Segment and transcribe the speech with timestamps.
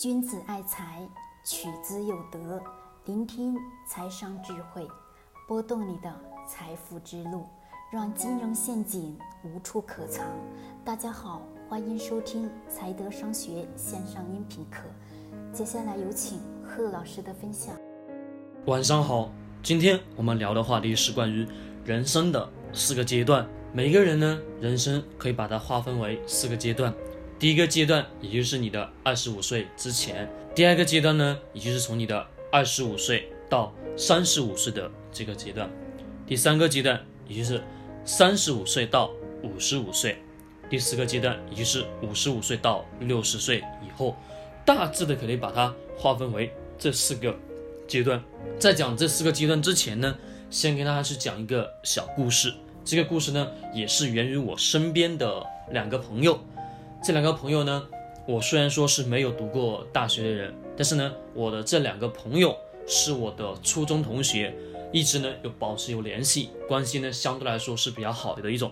[0.00, 1.06] 君子爱财，
[1.44, 2.58] 取之有德。
[3.04, 3.54] 聆听
[3.86, 4.88] 财商智慧，
[5.46, 6.10] 拨动你的
[6.48, 7.44] 财富之路，
[7.92, 10.24] 让金融陷阱无处可藏。
[10.82, 14.84] 大家好，欢迎收听财德商学线上音频课。
[15.52, 17.76] 接下来有请贺老师的分享。
[18.68, 19.30] 晚上好，
[19.62, 21.46] 今天我们聊的话题是关于
[21.84, 23.46] 人生的四个阶段。
[23.70, 26.90] 每个人呢，人生可以把它划分为四个阶段。
[27.40, 35.66] 第一个阶段，也就是你的二十五岁之前；第二个阶段呢，也就是从你的二十五岁到三十五岁的这个阶段；
[36.26, 37.62] 第三个阶段，也就是
[38.04, 39.10] 三十五岁到
[39.42, 40.16] 五十五岁；
[40.68, 44.14] 第四个阶段，也就是五十五岁到六十岁以后。
[44.66, 47.34] 大致的可以把它划分为这四个
[47.88, 48.22] 阶段。
[48.58, 50.14] 在讲这四个阶段之前呢，
[50.50, 52.52] 先跟大家去讲一个小故事。
[52.84, 56.38] 这个故事呢，也是源于我身边的两个朋友。
[57.02, 57.82] 这两个朋友呢，
[58.26, 62.54] 我虽然说是没有读过大学的人，但是呢，我的这两个朋友
[62.86, 64.54] 是我的初中同学，
[64.92, 68.70] 一直呢有保持有联系，关系呢相对来说是比较好的一种。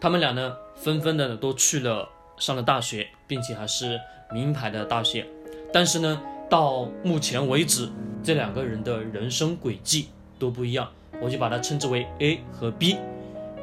[0.00, 4.00] 他们俩呢，纷纷的都去了上了大学，并且还是
[4.32, 5.26] 名牌的大学。
[5.70, 7.90] 但是呢，到目前为止，
[8.24, 12.96] 这两个人的人生轨迹都不一样，我就把它称之为 A 和 B。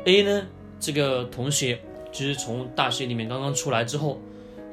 [0.05, 0.45] A 呢，
[0.79, 1.79] 这个同学。
[2.16, 4.21] 其实从大学里面刚刚出来之后，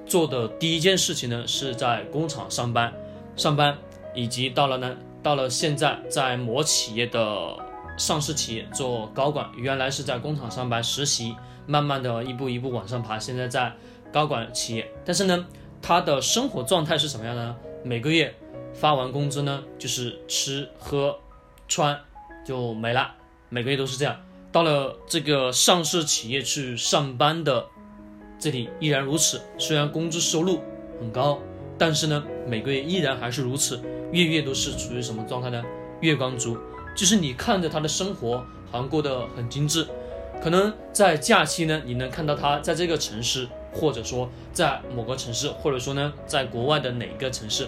[0.07, 2.93] 做的第一件事情呢，是在工厂上班，
[3.34, 3.77] 上班，
[4.15, 7.59] 以及到了呢，到了现在在某企业的
[7.99, 9.51] 上市企业做高管。
[9.57, 11.34] 原来是在工厂上班实习，
[11.67, 13.73] 慢慢的一步一步往上爬，现在在
[14.12, 14.89] 高管企业。
[15.05, 15.45] 但是呢，
[15.83, 17.56] 他的生活状态是什么样的呢？
[17.83, 18.33] 每个月
[18.73, 21.19] 发完工资呢，就是吃喝
[21.67, 21.99] 穿
[22.47, 23.11] 就没了，
[23.49, 24.17] 每个月都是这样。
[24.53, 27.67] 到了这个上市企业去上班的
[28.39, 30.61] 这里依然如此，虽然工资收入
[31.00, 31.41] 很高，
[31.78, 35.64] 但是呢，每个月依然还是如此，月月都是处于什么状态呢？
[36.03, 36.59] 月光族，
[36.94, 39.86] 就是你看着他的生活好像过得很精致，
[40.43, 47.66] 可能在假期呢，你能看到他在这个城市，或者说在某个城市，或者说呢，在国外的哪个城市，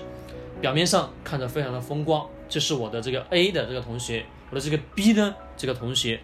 [0.61, 2.29] 表面上看着非常的风光。
[2.47, 6.21] 这是我的这个 A 的这个同学，我的这个 B 呢，这个同学。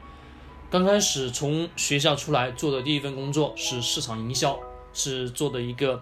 [0.70, 4.56] 刚开始从学校出来做的第一份工作是市场营销，
[4.92, 6.00] 是做的一个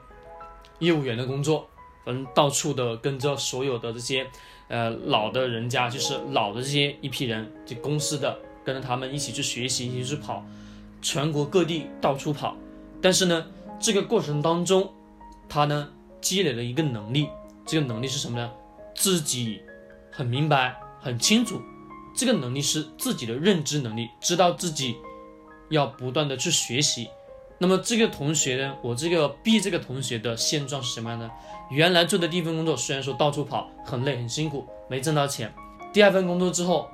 [0.81, 1.67] 业务员的工作，
[2.05, 4.27] 反正到处的跟着所有的这些
[4.69, 10.45] 呃老的人家，就是老的这些一批人，就公司的，跟着他们一起去学习，一起去跑，
[11.01, 12.55] 全国各地到处跑。
[13.01, 13.47] 但是呢，
[13.81, 14.93] 这个过程当中，
[15.49, 15.89] 他呢
[16.21, 17.27] 积累了一个能力，
[17.65, 18.51] 这个能力是什么呢？
[18.95, 19.63] 自己
[20.13, 21.59] 很明白，很清楚。
[22.19, 24.97] 这个能力是自己的认知能力，知道自己
[25.69, 27.09] 要不断的去学习。
[27.59, 31.31] 那么这个同学呢，我这个 B 这个同学的现状是什么样呢？
[31.71, 35.55] 原来做的第一份工作虽然说到处跑，很累很辛苦，没挣到钱。
[35.93, 36.89] 第二份工作之后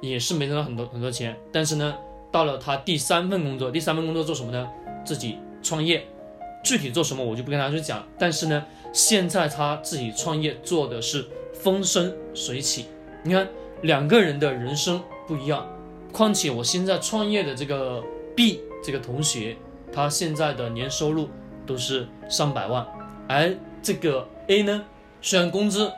[0.00, 1.94] 也是没挣到很多很多钱，但是呢，
[2.32, 4.66] 到了他第三份工作，第三份工作做什么呢？
[5.04, 6.06] 自己创业。
[6.64, 8.02] 具体做什么我就不跟大家去讲。
[8.18, 8.64] 但是呢，
[8.94, 12.86] 现在他自己创业做的是风生水起。
[13.24, 13.46] 你看。
[13.84, 15.66] 两个人的人生不一样，
[16.10, 18.02] 况且我现在创业的这个
[18.34, 19.58] B 这个同学，
[19.92, 21.28] 他现在的年收入
[21.66, 22.86] 都是上百万，
[23.28, 24.82] 而这个 A 呢，
[25.20, 25.92] 虽然工资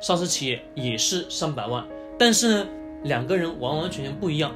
[0.00, 1.86] 上市企业也是上百万，
[2.18, 2.66] 但是呢，
[3.02, 4.50] 两个人完完全全不一样。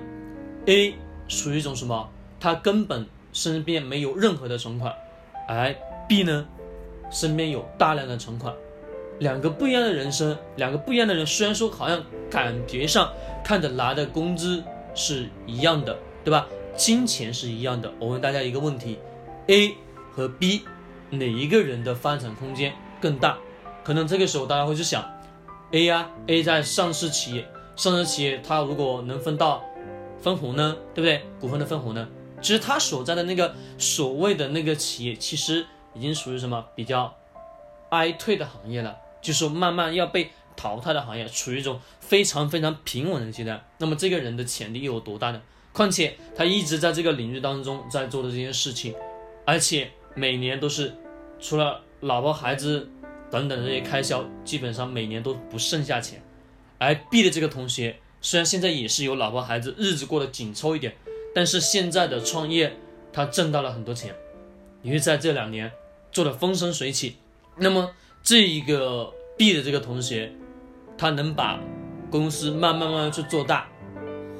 [0.64, 0.94] A
[1.28, 2.08] 属于一种什么？
[2.41, 4.94] 他根本身边没有任何的存款，
[5.47, 5.74] 而
[6.08, 6.47] B 呢，
[7.10, 8.54] 身边有大量的存款。
[9.19, 13.12] 两个不一样的人生，两个不一样的人，虽然说好像感觉上
[13.44, 14.62] 看着拿的工资
[14.94, 16.47] 是一样的，对吧？
[16.76, 17.92] 金钱是一样的。
[18.00, 18.98] 我问大家一个问题
[19.47, 19.76] ：A
[20.12, 20.62] 和 B
[21.10, 23.38] 哪一个人的发展空间更大？
[23.84, 25.04] 可能这个时候大家会去想
[25.70, 29.62] ，A 呀，A 在上市企业，上市企业它如果能分到
[30.19, 31.22] 分红呢，对不对？
[31.41, 32.08] 股份的分红呢？
[32.41, 35.64] 其实他所在的那个所谓的那个企业，其实
[35.94, 37.14] 已经属于什么比较
[37.91, 38.97] 哀退的行业了。
[39.24, 43.65] 就是慢慢要被淘汰的行业，处于一种非常非常平稳的阶段。
[43.78, 45.41] 那么这个人的潜力又有多大呢？
[45.72, 48.94] 况且他一直在这个领域当中在做的这件事情，
[49.47, 50.94] 而且每年都是
[51.41, 52.86] 除了老婆孩子
[53.30, 56.22] 等等这些开销，基本上每年都不剩下钱。
[56.77, 60.94] 而 B 的这个同学虽然现在也是有老婆孩子，日子过得紧凑一点，
[61.34, 62.77] 但是现在的创业
[63.10, 64.15] 他挣到了很多钱，
[64.82, 65.72] 因为在这两年
[66.12, 67.16] 做的风生水起。
[67.56, 67.91] 那么。
[68.24, 70.32] 这一个 B 的这个同学，
[70.97, 71.60] 他能把
[72.10, 73.68] 公司慢慢慢慢去做大，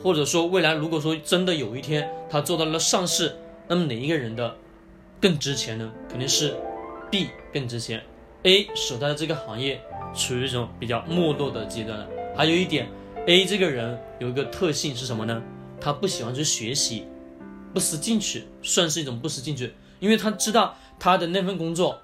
[0.03, 3.37] 或者说未来如果说真的有一天他做到了上市，
[3.69, 4.57] 那么哪一个人的
[5.21, 5.93] 更值钱呢？
[6.09, 6.57] 肯定是
[7.11, 8.03] B 更值钱。
[8.45, 9.83] A 所在的这个行业
[10.15, 12.09] 处于一种比较没落的阶段了。
[12.35, 12.89] 还有一点
[13.27, 15.43] ，A 这个人有一个特性是什么呢？
[15.79, 17.05] 他不喜欢去学习，
[17.75, 21.99] 不思进取，算是一种不思进取，因为他知道他的那份工作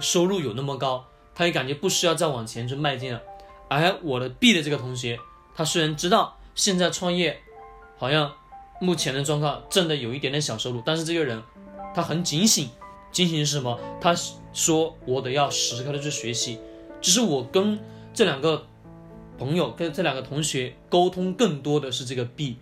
[0.00, 1.06] 收入有那么高，
[1.36, 3.20] 他也感觉不需要再往前去迈进了。
[3.68, 5.20] 而我的 B 的这个同学，
[5.54, 7.38] 他虽然知道现在创业
[7.98, 8.32] 好像
[8.80, 11.42] 目前的状况挣的有一点点小收入，但是这个人
[11.94, 12.70] 他很警醒。
[13.12, 13.78] 警醒是什么？
[14.00, 14.14] 他
[14.52, 16.58] 说我得要时刻的去学习。
[17.00, 17.78] 只是我跟
[18.12, 18.66] 这两个
[19.38, 22.58] 朋友、跟这两个同学沟通，更多的是这个 B，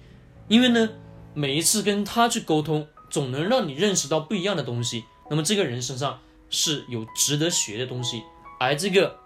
[0.49, 0.89] 因为呢，
[1.33, 5.05] 每一次跟他去沟通，总能让你认识到不一样的东西。
[5.29, 6.21] 那么这个人身上
[6.51, 8.23] 是有值得学的东西，
[8.59, 9.17] 而这个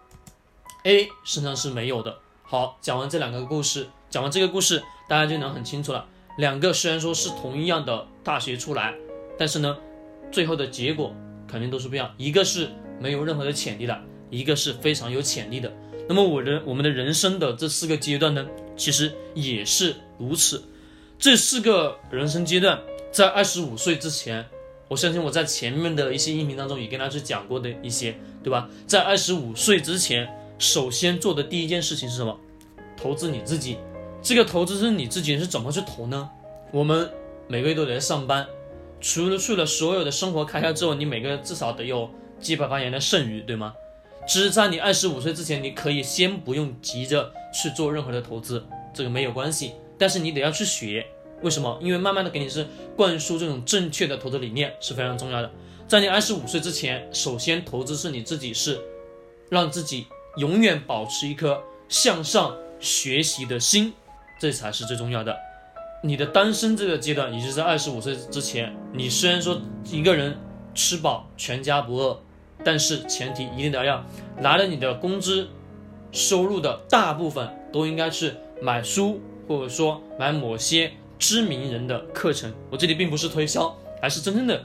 [0.85, 2.19] A 身上是没有的。
[2.43, 6.07] 好，讲完这两个故事，讲完这个故事，大家就能很清楚了。
[6.39, 8.95] 两个虽然说是同一样的大学出来，
[9.39, 9.77] 但是呢。
[10.31, 11.15] 最后的结果
[11.51, 12.69] 肯定都是不一样，一个是
[13.01, 13.99] 没有任何的潜力的，
[14.29, 15.73] 一个是非常有潜力的。
[16.07, 18.47] 那么我的我们的人生的这四个阶段呢，
[18.77, 20.63] 其实也是如此。
[21.19, 22.79] 这四个人生阶段，
[23.11, 24.47] 在二十五岁之前，
[24.89, 28.69] 我相信我在前面的一些音频当中也跟大家去讲过的一些，对吧？
[28.87, 32.39] 在二十五岁之前，首先做的第一件事情是什么？
[32.97, 33.77] 投资你自己。
[34.23, 36.29] 这个投资是你自己是怎么去投呢？
[36.73, 37.09] 我们
[37.47, 38.47] 每个月都得上班。
[39.01, 43.73] 除了去了所有的生活开销之后，你每个月至少得有几百块钱的剩余，对吗？
[44.27, 49.73] 只是在你二十五岁之前，你可以先不用急着去做任何的投资，这个没有关系。
[49.97, 51.07] 但是你得要去学，
[51.43, 51.79] 为什么？
[51.81, 55.51] 因为慢慢的给你是灌输这种正确的投资理念是非常重要的。
[55.87, 58.79] 在你二十五岁之前，首先投资是你自己是，
[59.49, 60.07] 让自己
[60.37, 63.95] 永远保持一颗向上学习的心，
[64.41, 65.37] 这才是最重要的。
[66.03, 70.37] 你的单身这个阶段，也就是在二十五岁之前，你虽然说一个人
[70.75, 72.21] 吃饱全家不饿，
[72.63, 74.05] 但是前提一定得要
[74.41, 75.49] 拿着你的工资
[76.13, 82.53] 收入的大部分都应该是买书，或者说买某些知名人的课程。
[82.71, 84.65] 我这里并不是推销，而是真正的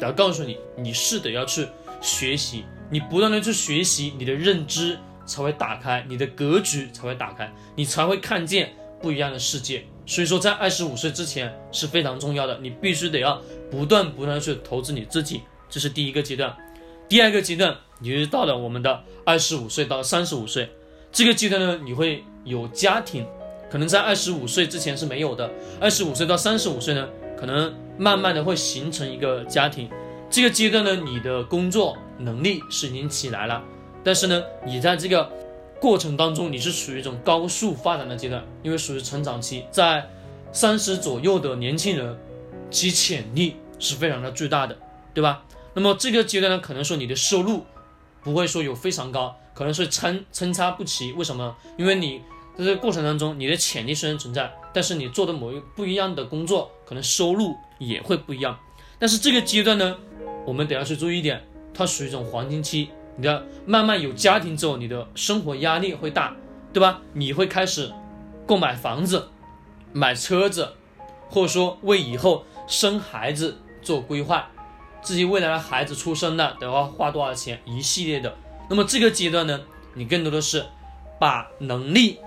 [0.00, 1.66] 要告诉你，你是得要去
[2.00, 9.84] 学习，你不断的去学习，你的认知才会打开，你的格局才会打开，你才会看见不一样的世界。
[10.06, 13.40] 所以说，在二十五岁之前是非常重要的，你必须得要
[13.70, 15.40] 不断不断的去投资你自己，
[15.70, 16.54] 这是第一个阶段。
[17.08, 20.68] 第二个阶段，你就到了我们的二十五岁到三十五岁
[21.10, 23.26] 这个阶段呢，你会有家庭，
[23.74, 25.50] 可能在二十五岁之前是没有的。
[25.80, 29.90] 二十五岁到三十五岁呢，可能慢慢的会形成一个家庭。
[30.30, 33.60] 这个阶段呢，你的工作能力是已经起来了，
[34.04, 35.28] 但是呢，你在这个。
[35.80, 40.08] 过程当中，你是处于一种高速发展的阶段，因为属于成长期，在
[40.52, 42.16] 三十左右的年轻人，
[42.70, 44.78] 其潜力是非常的巨大的，
[45.12, 45.42] 对吧？
[45.74, 47.66] 那么这个阶段呢，可能说你的收入
[48.22, 51.12] 不会说有非常高，可能是参参差不齐。
[51.12, 51.54] 为什么？
[51.76, 52.22] 因为你
[52.56, 58.58] 在这个过程当中，你的潜力虽然存在，但是你做的某一不一样的工作，可能收入也会不一样。
[58.98, 59.96] 但是这个阶段呢，
[60.46, 62.90] 我们得要去注意一点，它属于一种黄金期。
[63.16, 66.36] 你的慢慢有家庭之后，你的生活压力会大，
[66.72, 67.00] 对吧？
[67.12, 67.92] 你会开始
[68.46, 69.28] 购买房子、
[69.92, 70.72] 买车子，
[71.28, 74.50] 或者说为以后生孩子做规划，
[75.00, 78.36] 自己未来的孩子出生了得要花多少钱，一系列的。
[78.68, 79.60] 那么这个阶段呢，
[79.94, 80.64] 你更多的是
[81.20, 82.18] 把能力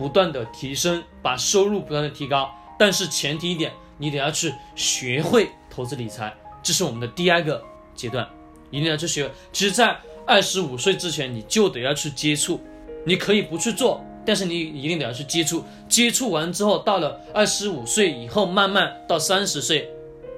[0.00, 7.62] 不断的提升，把收入不断的提高，但是前提一点，你得要去学会投资理财，这是我们的第二个
[7.94, 8.26] 阶段，
[8.70, 9.30] 一定要去学。
[9.52, 9.94] 其实，在
[10.26, 12.58] 二十五岁之前，你就得要去接触，
[13.04, 15.62] 你可以不去做，但是你一定得要去接触。
[15.86, 19.86] 接触完之后，到了二十五岁以后，慢慢到三十岁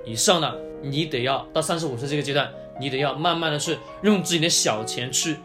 [0.04, 2.50] 以上了，你得要到三十五岁这个阶段，
[2.80, 5.36] 你得要慢慢的去用自己的小钱去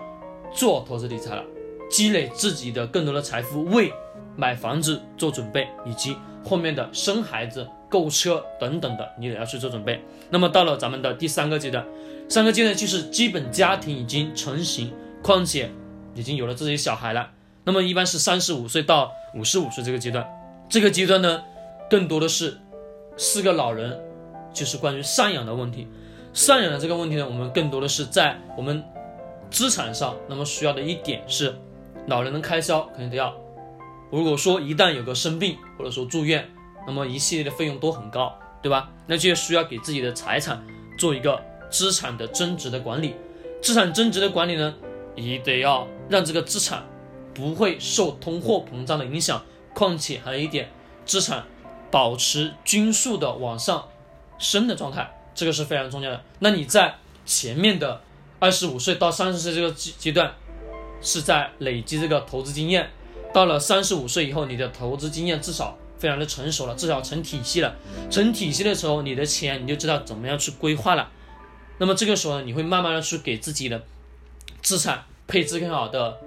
[0.55, 1.43] 做投资理财了，
[1.87, 3.93] 积累自己的更多的财富，为
[4.37, 6.15] 买房子做准备，以及
[6.45, 10.01] 后面的生孩子、购车等等的，你得要去做准备。
[10.29, 11.85] 那么到了咱们的第三个阶段。
[12.29, 15.71] 三个阶段就是基本家庭已经成型，况且
[16.13, 17.31] 已经有了自己小孩了。
[17.63, 20.27] 那么一般是三十五岁到五十五岁这个阶段，
[20.69, 21.41] 这个阶段呢，
[21.89, 22.57] 更多的是
[23.15, 23.97] 四个老人，
[24.53, 25.87] 就是关于赡养的问题。
[26.33, 28.83] 赡养的这个问题呢，我们更多的是在我们
[29.49, 31.55] 资产上，那么需要的一点是，
[32.07, 33.33] 老人的开销肯定得要。
[34.11, 36.49] 如果说一旦有个生病或者说住院，
[36.85, 38.89] 那么一系列的费用都很高，对吧？
[39.05, 40.65] 那就需要给自己的财产
[40.97, 41.41] 做一个。
[41.69, 43.13] 资产的增值的管理，
[43.61, 44.73] 资产增值的管理呢，
[45.17, 46.81] 也得要让这个资产
[47.33, 50.71] 不会受通货膨胀的影响，况且还有一点，
[51.05, 51.43] 资产
[51.91, 53.85] 保持均速的往上
[54.37, 56.23] 升的状态，这个是非常重要的。
[56.39, 56.95] 那你在
[57.25, 58.01] 前面的
[58.39, 60.33] 二十五岁到三十岁这个阶阶段，
[61.01, 62.89] 是在累积这个投资经验。
[63.37, 67.75] 到了三十五岁以后，你的投资经验至少非常的成熟了，至少成体系了。
[68.09, 71.11] 成体系的时候，你的钱你就知道怎么样去规划了。
[71.77, 73.83] 那么这个时候呢，你会慢慢的去给自己的
[74.63, 76.17] 资产配置更好的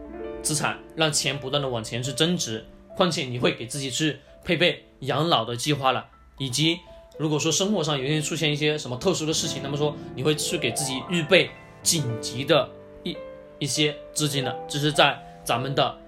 [0.41, 2.65] 资产，让钱不断的往前去增值。
[2.95, 6.07] 况且你会给自己去配备养老的计划了，
[6.39, 6.79] 以及
[7.19, 11.51] 如果说生活上有些出现一些什么特殊的事情，那么说你会去给自己预备
[11.83, 12.71] 紧急的
[13.03, 13.17] 一
[13.59, 14.55] 一些资金了。
[14.69, 15.99] 这是在咱们的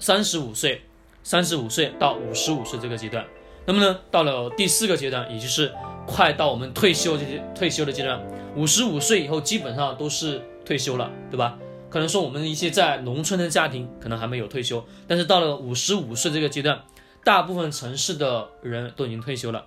[0.00, 0.82] 三十五岁、
[1.22, 3.24] 三十五岁到五十五岁这个阶段。
[3.66, 5.72] 那么呢，到了第四个阶段，也就是
[6.06, 8.20] 快到我们退休这退休的阶段，
[8.56, 11.56] 五十五岁以后基本上都是退休了，对吧？
[11.90, 16.82] 可能说我们一些在农村的家庭可能还没有退休，但是到了五十五岁这个阶段，
[17.22, 19.64] 大部分城市的人都已经退休了。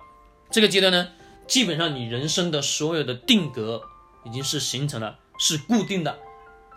[0.50, 1.08] 这个阶段呢，
[1.46, 3.82] 基本上你人生的所有的定格
[4.24, 6.18] 已经是形成了，是固定的，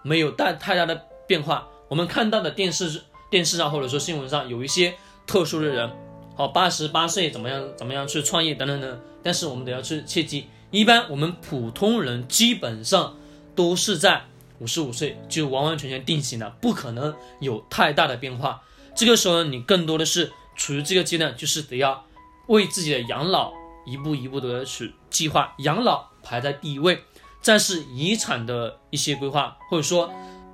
[0.03, 1.67] 没有大太大的变化。
[1.87, 5.91] 我们看到的电视电视上或者说新闻上有一些特殊的人，
[6.35, 13.17] 好八十八岁怎么样怎么样去创业等等等，但是我们得要去切记，一般我们普通人基本上
[13.55, 14.23] 都是在。
[14.59, 18.63] 五十五岁就完完全全定型了，不可能有太大的变化。
[18.95, 22.03] 这个时候呢，你更多的是处于这个阶段，就是得要
[22.47, 23.53] 为自己的养老
[23.85, 27.03] 一步一步的去计划，养老排在第一位，
[27.39, 30.11] 再是遗产的一些规划，或者说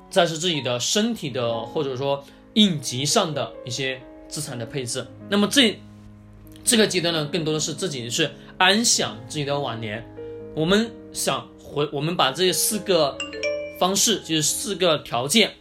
[0.09, 5.05] 再是自己的身体的或者说应急上的一些资产的配置。
[5.29, 5.79] 那么这
[6.63, 10.03] 这个阶段呢，更多的是自己是安享自己的晚年。
[10.55, 13.17] 我们想回，我们把这四个。
[13.79, 15.51] 方式就是四个条件，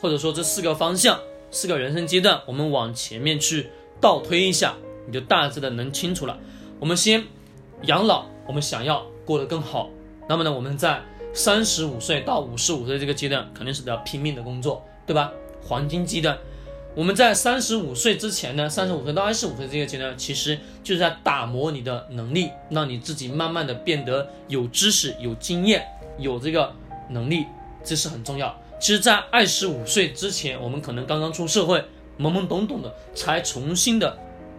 [0.00, 3.68] 或者说这四个方向，四个人生阶段，我们往前面去
[4.00, 4.74] 倒推一下，
[5.06, 6.36] 你就大致的能清楚了。
[6.80, 7.22] 我们先
[7.82, 9.90] 养老，我们想要过得更好，
[10.28, 11.00] 那么呢，我们在
[11.32, 15.30] 三十五岁到五十五岁这个阶段，肯定是得要拼命的工作，对吧？
[15.68, 16.38] 黄金阶段，
[16.94, 25.86] 我们在三十五岁之前呢，三十五岁到二十五岁这个阶段，其实就是在打磨你的能力，让你自己慢慢的变得有知识、有经验、
[26.18, 26.72] 有这个
[27.10, 27.44] 能力。
[27.84, 28.58] 这是很重要。
[28.80, 31.78] 其实，在二十五岁之前，我们可能刚刚出社会，
[32.18, 34.18] 懵懵懂懂的，才重新的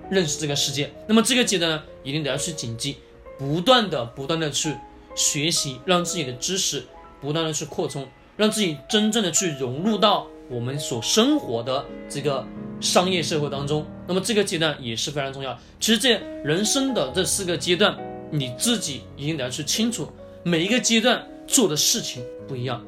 [0.09, 0.91] 认识这个世界。
[1.07, 2.97] 那么这个阶段呢，一定得要去谨记，
[3.37, 4.75] 不断的、不断的去
[5.15, 6.85] 学习，让自己的知识
[7.19, 12.45] 不断的去扩充，让自己真正的去融入到我们所生活的这个
[12.79, 13.85] 商业社会当中。
[14.07, 15.57] 那么这个阶段也是非常重要。
[15.79, 17.97] 其实，这人生的这四个阶段，
[18.31, 20.09] 你自己一定得要去清楚，
[20.43, 22.83] 每一个阶段做的事情不一样。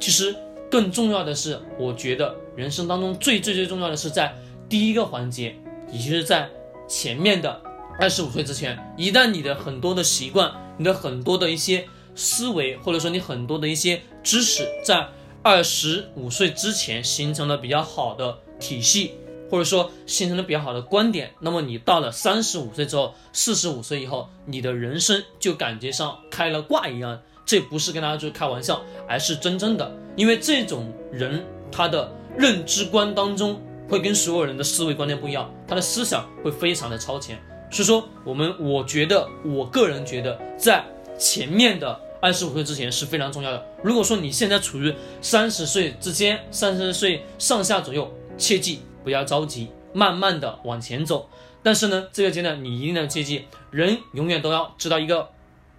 [0.00, 0.34] 其实
[0.70, 4.34] 更重要的是，我觉得人生当中最最最重要的是在
[4.68, 5.54] 第一个环节，
[5.92, 6.48] 也就是在
[6.88, 7.60] 前面的
[8.00, 15.06] 二十五岁之前，一旦你的很多的习惯、你的很多的一些思维，或者说你很多的一些知识，在
[15.42, 19.14] 二十五岁之前形成了比较好的体系，
[19.50, 27.20] 或者说形成了比较好的观点，那么你到了三十五岁之后、四十五岁以后，你的人生就感觉像开了挂一样。
[27.44, 37.36] 这不是跟大家就是开玩笑，而是真正的，因为这种人他的认知观当中会跟所有人的思维观念不一样，他的思想会非常的超前。
[37.68, 40.84] 所以说，我们我觉得，我个人觉得，在
[41.18, 43.66] 前面的二十五岁之前是非常重要的。
[43.82, 51.28] 如果说你现在处于三十岁之间，三十岁上下左右，切记不要着急，慢慢的往前走。
[51.62, 55.28] 但是呢，这个阶段你一定要切记，人永远都要知道一个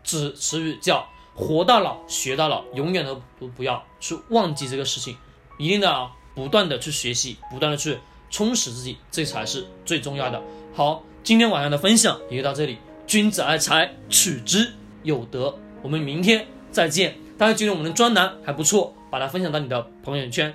[0.03, 1.07] 词词语叫。
[1.35, 5.17] 活到老，学到老，永远都不不要去忘记这个事情，
[5.57, 7.97] 一定要不断的去学习，不断的去
[8.29, 10.39] 充实自己，这才是最重要的。
[10.75, 12.77] 好，今天晚上的分享也就到这里。
[13.07, 15.57] 君子爱财，取之有德。
[15.83, 17.13] 我们明天再见。
[17.37, 20.51] 大家觉得我们的专栏还不错，把它分享到你的朋友圈。